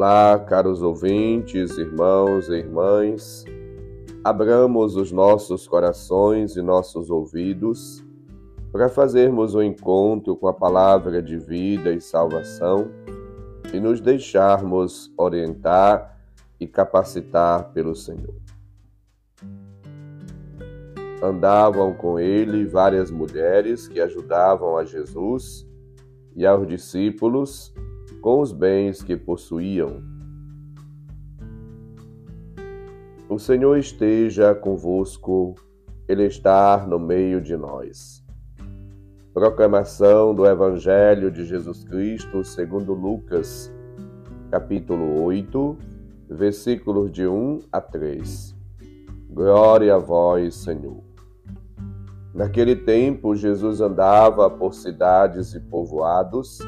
[0.00, 3.44] Olá, caros ouvintes, irmãos e irmãs.
[4.22, 8.06] Abramos os nossos corações e nossos ouvidos
[8.70, 12.92] para fazermos o um encontro com a palavra de vida e salvação
[13.74, 16.16] e nos deixarmos orientar
[16.60, 18.36] e capacitar pelo Senhor.
[21.20, 25.66] Andavam com ele várias mulheres que ajudavam a Jesus
[26.36, 27.74] e aos discípulos
[28.20, 30.02] com os bens que possuíam.
[33.28, 35.54] O Senhor esteja convosco,
[36.08, 38.24] Ele está no meio de nós.
[39.34, 43.72] Proclamação do Evangelho de Jesus Cristo segundo Lucas,
[44.50, 45.76] capítulo 8,
[46.30, 48.56] versículos de 1 a 3.
[49.30, 51.04] Glória a vós, Senhor.
[52.34, 56.58] Naquele tempo, Jesus andava por cidades e povoados,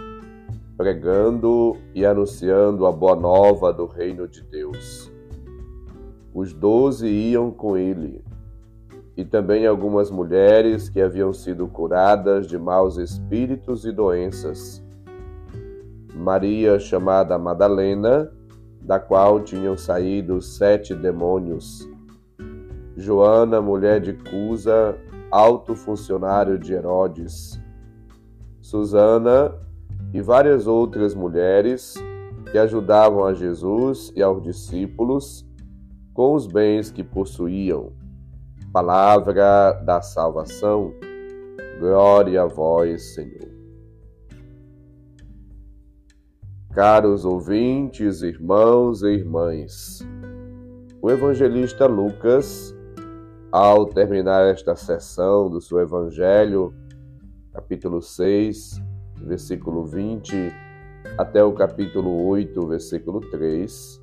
[0.80, 5.12] pregando e anunciando a boa nova do reino de Deus.
[6.32, 8.24] Os doze iam com ele,
[9.14, 14.82] e também algumas mulheres que haviam sido curadas de maus espíritos e doenças.
[16.14, 18.32] Maria, chamada Madalena,
[18.80, 21.86] da qual tinham saído sete demônios.
[22.96, 24.96] Joana, mulher de Cusa,
[25.30, 27.60] alto funcionário de Herodes.
[28.62, 29.54] Susana,
[30.12, 31.94] e várias outras mulheres
[32.50, 35.46] que ajudavam a Jesus e aos discípulos
[36.12, 37.92] com os bens que possuíam.
[38.72, 40.92] Palavra da salvação.
[41.78, 43.48] Glória a vós, Senhor.
[46.72, 50.06] Caros ouvintes, irmãos e irmãs,
[51.02, 52.72] o evangelista Lucas,
[53.50, 56.72] ao terminar esta sessão do seu evangelho,
[57.52, 58.80] capítulo 6,
[59.24, 60.52] versículo 20
[61.16, 64.00] até o capítulo 8, versículo 3,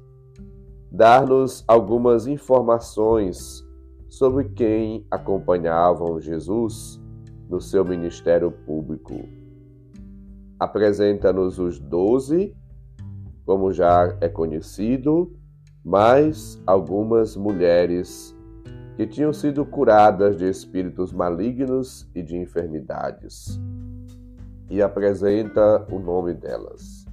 [0.92, 3.66] dar-nos algumas informações
[4.08, 7.02] sobre quem acompanhavam Jesus
[7.50, 9.14] no seu ministério público.
[10.60, 12.56] Apresenta-nos os doze,
[13.46, 15.32] como já é conhecido,
[15.84, 18.36] mais algumas mulheres
[18.96, 23.62] que tinham sido curadas de espíritos malignos e de enfermidades
[24.70, 27.06] e apresenta o nome delas.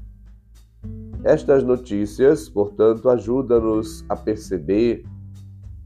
[1.22, 5.04] Estas notícias, portanto, ajudam-nos a perceber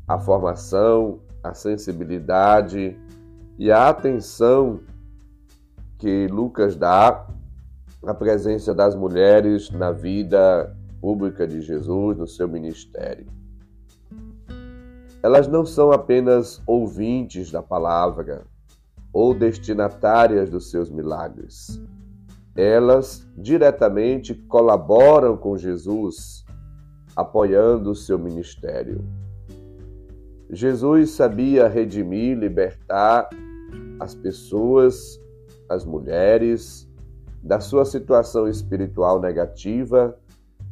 [0.06, 2.98] a formação, a sensibilidade
[3.58, 4.80] e a atenção
[5.98, 7.26] que Lucas dá
[8.04, 13.26] à presença das mulheres na vida pública de Jesus, no seu ministério.
[15.22, 18.46] Elas não são apenas ouvintes da palavra,
[19.12, 21.80] ou destinatárias dos seus milagres.
[22.56, 26.44] Elas diretamente colaboram com Jesus,
[27.14, 29.04] apoiando o seu ministério.
[30.50, 33.28] Jesus sabia redimir, libertar
[34.00, 35.20] as pessoas,
[35.68, 36.88] as mulheres,
[37.42, 40.18] da sua situação espiritual negativa,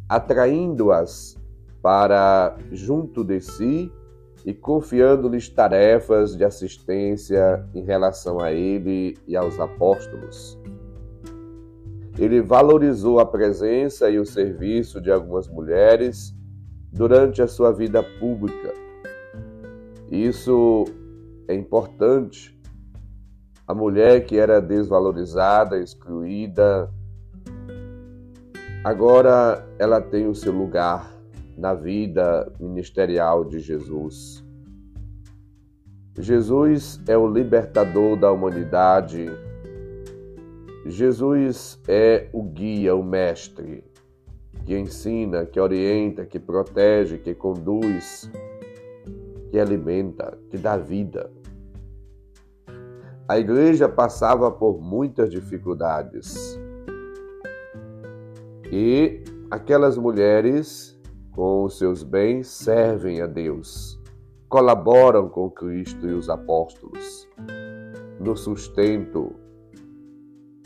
[0.08, 1.36] atraindo-as
[1.82, 3.92] para junto de si
[4.46, 10.56] e confiando-lhes tarefas de assistência em relação a ele e aos apóstolos.
[12.16, 16.32] Ele valorizou a presença e o serviço de algumas mulheres
[16.92, 18.72] durante a sua vida pública.
[20.12, 20.84] Isso
[21.48, 22.56] é importante.
[23.66, 26.88] A mulher que era desvalorizada, excluída,
[28.84, 31.15] agora ela tem o seu lugar
[31.56, 34.44] na vida ministerial de Jesus.
[36.18, 39.26] Jesus é o libertador da humanidade.
[40.86, 43.84] Jesus é o guia, o mestre,
[44.64, 48.30] que ensina, que orienta, que protege, que conduz,
[49.50, 51.30] que alimenta, que dá vida.
[53.28, 56.58] A igreja passava por muitas dificuldades.
[58.70, 60.95] E aquelas mulheres
[61.36, 64.00] com os seus bens servem a Deus,
[64.48, 67.28] colaboram com Cristo e os apóstolos,
[68.18, 69.34] no sustento,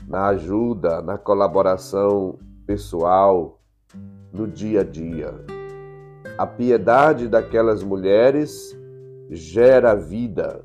[0.06, 3.60] na ajuda, na colaboração pessoal,
[4.32, 5.34] no dia a dia.
[6.38, 8.78] A piedade daquelas mulheres
[9.28, 10.64] gera vida,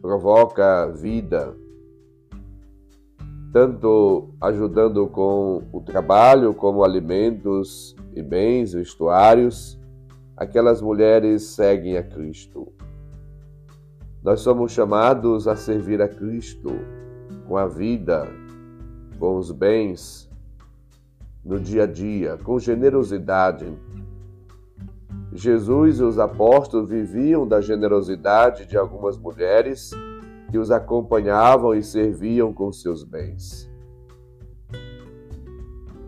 [0.00, 1.56] provoca vida,
[3.52, 9.78] tanto ajudando com o trabalho, como alimentos e bens, vestuários,
[10.36, 12.72] aquelas mulheres seguem a Cristo.
[14.22, 16.70] Nós somos chamados a servir a Cristo
[17.48, 18.28] com a vida,
[19.18, 20.30] com os bens,
[21.44, 23.66] no dia a dia, com generosidade.
[25.32, 29.90] Jesus e os apóstolos viviam da generosidade de algumas mulheres
[30.50, 33.70] que os acompanhavam e serviam com seus bens.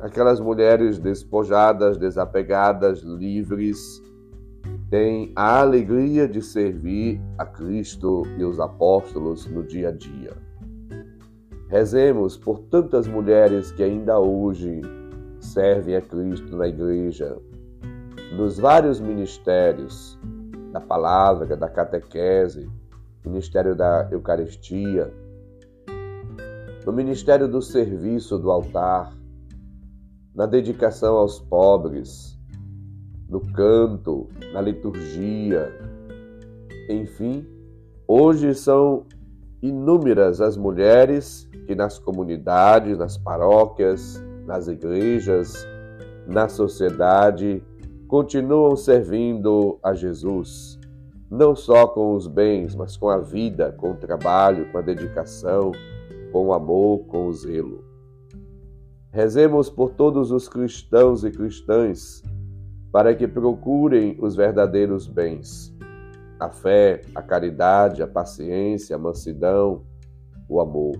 [0.00, 4.02] Aquelas mulheres despojadas, desapegadas, livres,
[4.90, 10.32] têm a alegria de servir a Cristo e os apóstolos no dia a dia.
[11.68, 14.82] Rezemos por tantas mulheres que ainda hoje
[15.40, 17.38] servem a Cristo na igreja,
[18.36, 20.18] nos vários ministérios
[20.72, 22.68] da palavra, da catequese,
[23.24, 25.12] ministério da Eucaristia,
[26.84, 29.12] no ministério do serviço do altar,
[30.34, 32.38] na dedicação aos pobres,
[33.28, 35.72] no canto, na liturgia,
[36.88, 37.46] enfim,
[38.06, 39.06] hoje são
[39.62, 45.54] inúmeras as mulheres que nas comunidades, nas paróquias, nas igrejas,
[46.26, 47.62] na sociedade,
[48.08, 50.78] continuam servindo a Jesus,
[51.32, 55.73] não só com os bens, mas com a vida, com o trabalho, com a dedicação,
[56.31, 57.82] com o amor, com o zelo.
[59.11, 62.23] Rezemos por todos os cristãos e cristãs
[62.93, 65.75] para que procurem os verdadeiros bens:
[66.38, 69.87] a fé, a caridade, a paciência, a mansidão,
[70.46, 70.93] o amor.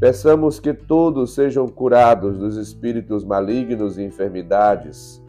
[0.00, 5.22] Peçamos que todos sejam curados dos espíritos malignos e enfermidades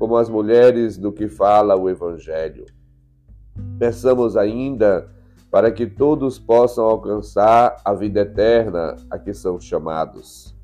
[0.00, 2.75] como as mulheres do que fala o Evangelho.
[3.78, 5.08] Peçamos ainda
[5.50, 10.54] para que todos possam alcançar a vida eterna a que são chamados.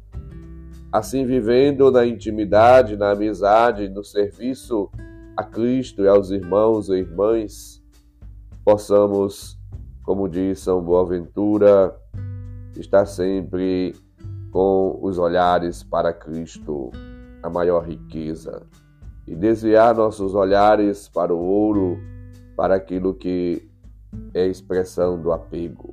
[0.92, 4.90] Assim, vivendo na intimidade, na amizade, no serviço
[5.36, 7.82] a Cristo e aos irmãos e irmãs,
[8.64, 9.58] possamos,
[10.04, 11.96] como diz São Boaventura,
[12.76, 13.94] estar sempre
[14.50, 16.90] com os olhares para Cristo,
[17.42, 18.62] a maior riqueza
[19.26, 21.98] e desviar nossos olhares para o ouro,
[22.56, 23.69] para aquilo que
[24.34, 25.93] é expressão do apego.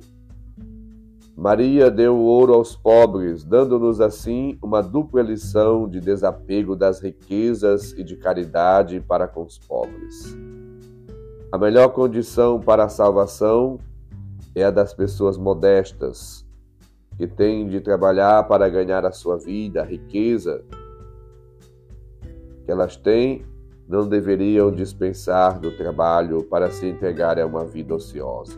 [1.36, 8.04] Maria deu ouro aos pobres, dando-nos assim uma dupla lição de desapego das riquezas e
[8.04, 10.36] de caridade para com os pobres.
[11.50, 13.78] A melhor condição para a salvação
[14.54, 16.46] é a das pessoas modestas,
[17.16, 20.62] que têm de trabalhar para ganhar a sua vida, a riqueza,
[22.64, 23.44] que elas têm,
[23.90, 28.56] não deveriam dispensar do trabalho para se entregarem a uma vida ociosa.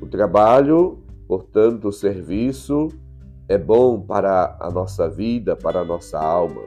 [0.00, 0.98] O trabalho,
[1.28, 2.88] portanto, o serviço,
[3.46, 6.62] é bom para a nossa vida, para a nossa alma.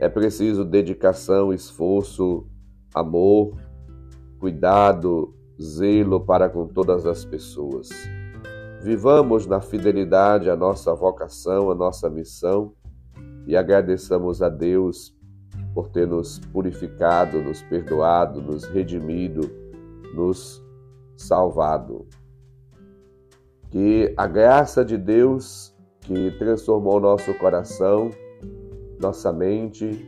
[0.00, 2.48] É preciso dedicação, esforço,
[2.92, 3.54] amor,
[4.40, 5.32] cuidado,
[5.62, 7.88] zelo para com todas as pessoas.
[8.82, 12.72] Vivamos na fidelidade à nossa vocação, à nossa missão
[13.46, 15.14] e agradeçamos a Deus
[15.74, 19.50] por ter nos purificado, nos perdoado, nos redimido,
[20.14, 20.62] nos
[21.16, 22.06] salvado.
[23.70, 28.10] Que a graça de Deus que transformou nosso coração,
[29.00, 30.06] nossa mente,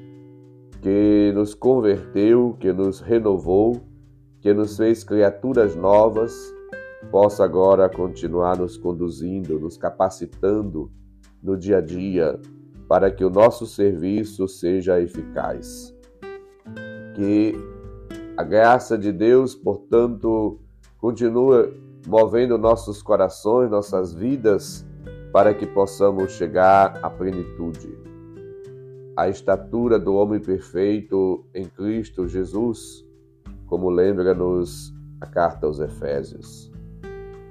[0.83, 3.81] que nos converteu, que nos renovou,
[4.41, 6.35] que nos fez criaturas novas,
[7.11, 10.91] possa agora continuar nos conduzindo, nos capacitando
[11.43, 12.39] no dia a dia
[12.89, 15.95] para que o nosso serviço seja eficaz.
[17.15, 17.55] Que
[18.37, 20.59] a graça de Deus, portanto,
[20.99, 24.87] continue movendo nossos corações, nossas vidas,
[25.33, 27.97] para que possamos chegar à plenitude.
[29.17, 33.07] A estatura do homem perfeito em Cristo Jesus,
[33.67, 36.71] como lembra-nos a carta aos Efésios.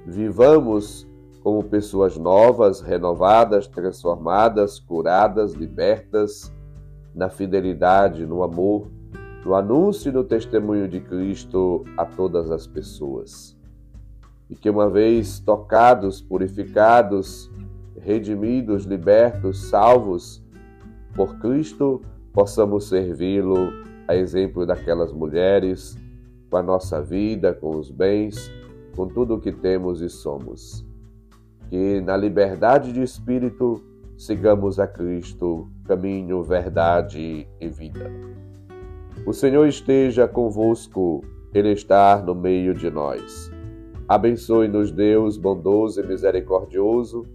[0.05, 1.07] Vivamos
[1.43, 6.53] como pessoas novas, renovadas, transformadas, curadas, libertas,
[7.13, 8.89] na fidelidade, no amor,
[9.45, 13.57] no anúncio e no testemunho de Cristo a todas as pessoas.
[14.49, 17.51] E que, uma vez tocados, purificados,
[17.99, 20.41] redimidos, libertos, salvos
[21.13, 23.69] por Cristo, possamos servi-lo
[24.07, 25.97] a exemplo daquelas mulheres,
[26.49, 28.49] com a nossa vida, com os bens,
[28.95, 30.85] com tudo o que temos e somos
[31.69, 33.81] que na liberdade de espírito
[34.17, 38.11] sigamos a Cristo, caminho, verdade e vida.
[39.25, 43.51] O Senhor esteja convosco, Ele está no meio de nós.
[44.07, 47.25] Abençoe-nos, Deus bondoso e misericordioso,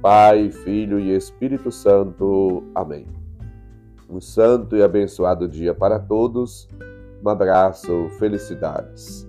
[0.00, 2.62] Pai, Filho e Espírito Santo.
[2.74, 3.06] Amém.
[4.08, 6.68] Um santo e abençoado dia para todos.
[7.24, 9.27] Um abraço, felicidades.